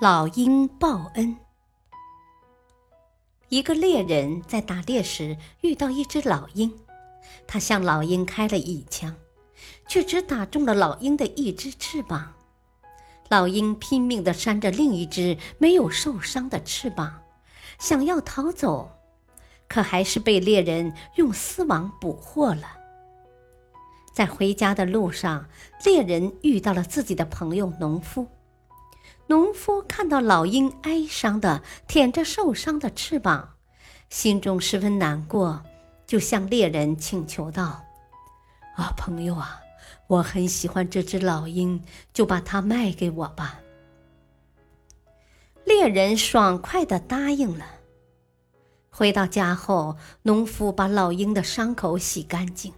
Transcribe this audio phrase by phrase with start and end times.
[0.00, 1.36] 老鹰报恩。
[3.48, 6.72] 一个猎人在打猎时遇到一只老鹰，
[7.48, 9.16] 他向老鹰开了一枪，
[9.88, 12.32] 却只打中了老鹰的一只翅膀。
[13.28, 17.20] 老鹰拼命地扇着另一只没有受伤的翅膀，
[17.80, 18.88] 想要逃走，
[19.66, 22.78] 可还是被猎人用丝网捕获了。
[24.14, 25.48] 在回家的路上，
[25.84, 28.28] 猎人遇到了自己的朋友农夫。
[29.28, 33.56] 农夫看到老鹰哀伤的舔着受伤的翅膀，
[34.08, 35.62] 心中十分难过，
[36.06, 37.84] 就向猎人请求道
[38.74, 39.60] ：“啊，朋友啊，
[40.06, 43.60] 我很喜欢这只老鹰，就把它卖给我吧。”
[45.66, 47.66] 猎人爽快的答应了。
[48.88, 52.72] 回到家后，农夫把老鹰的伤口洗干净，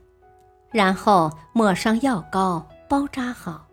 [0.72, 3.69] 然后抹上药膏，包扎好。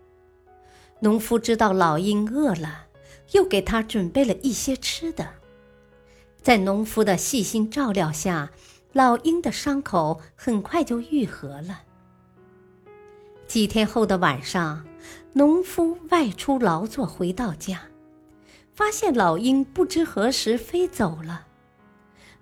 [1.00, 2.86] 农夫知道老鹰饿了，
[3.32, 5.28] 又给他准备了一些吃的。
[6.42, 8.50] 在农夫的细心照料下，
[8.92, 11.82] 老鹰的伤口很快就愈合了。
[13.46, 14.84] 几天后的晚上，
[15.34, 17.82] 农夫外出劳作回到家，
[18.74, 21.46] 发现老鹰不知何时飞走了。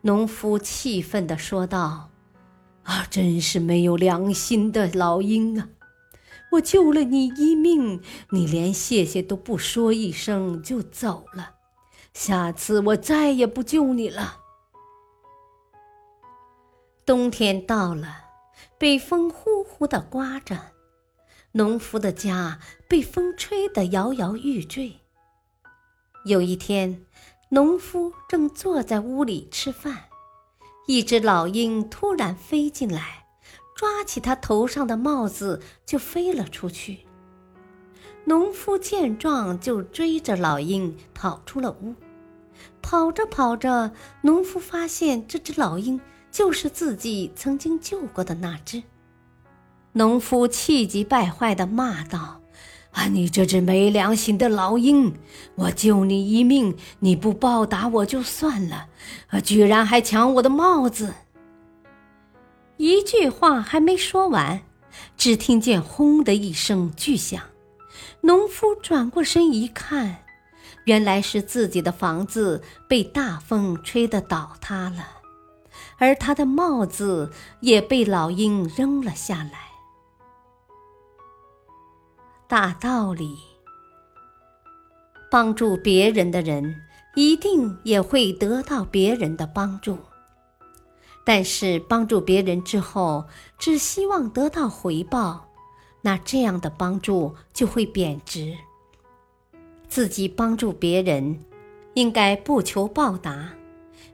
[0.01, 2.11] 农夫气愤地说道
[2.85, 5.69] ：“啊，真是没有良心的老鹰啊！”
[6.53, 11.57] 我救了你一命，你连谢谢都不说一声就走了。
[12.15, 14.39] 下次我再也不救你了。
[17.05, 18.25] 冬天到了，
[18.79, 20.73] 北风呼呼的刮着，
[21.53, 25.01] 农夫的家被风吹得摇摇欲坠。
[26.25, 27.05] 有一天，
[27.51, 30.05] 农夫正坐在屋里吃饭，
[30.87, 33.26] 一只老鹰突然飞进来。
[33.77, 37.01] 抓起他头上的帽子就飞了出去。
[38.25, 41.95] 农夫见状，就追着老鹰跑出了屋。
[42.81, 46.01] 跑着跑着，农夫发现这只老鹰
[46.31, 48.83] 就是自己曾经救过的那只。
[49.93, 52.41] 农夫气急败坏地骂道
[52.93, 55.15] ：“啊，你这只没良心的老鹰！
[55.55, 58.89] 我救你一命，你不报答我就算了，
[59.29, 61.13] 啊，居然还抢我的帽子！”
[62.79, 64.63] 一句话还没说完，
[65.17, 67.43] 只听见“轰”的一声巨响。
[68.21, 70.25] 农夫转过身一看，
[70.85, 75.07] 原来是自己的房子被大风吹得倒塌了，
[75.99, 79.71] 而他的帽子也被老鹰扔了下来。
[82.47, 83.37] 大道理：
[85.31, 86.83] 帮助别人的人，
[87.15, 89.99] 一定也会得到别人的帮助。
[91.29, 93.25] 但是帮助别人之后，
[93.59, 95.49] 只希望得到回报，
[96.01, 98.57] 那这样的帮助就会贬值。
[99.89, 101.41] 自己帮助别人，
[101.95, 103.57] 应该不求报答；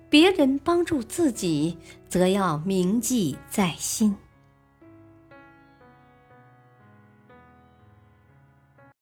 [0.08, 1.76] 别人帮助自己，
[2.08, 4.16] 则要铭记在心。